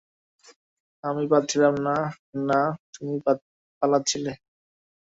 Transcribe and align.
আমি 1.03 1.23
পালাচ্ছিলাম 1.31 1.73
না 1.87 1.95
না, 2.49 2.59
তুমি 2.93 3.13
পালাচ্ছিলে। 3.81 4.31